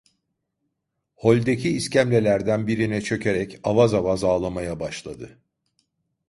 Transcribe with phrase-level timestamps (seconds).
[1.15, 5.39] Holdeki iskemlelerden birine çökerek avaz avaz ağlamaya başladı.